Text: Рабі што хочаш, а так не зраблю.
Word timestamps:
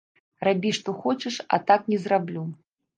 Рабі 0.49 0.71
што 0.79 0.89
хочаш, 1.05 1.39
а 1.53 1.63
так 1.71 1.81
не 1.95 2.05
зраблю. 2.07 2.51